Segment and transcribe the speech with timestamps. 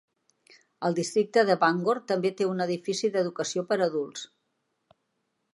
[0.87, 4.29] El districte de Bangor també té un edifici d'Educació per a adults.